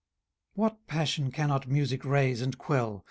[0.55, 2.99] What passion cannot music raise and quell?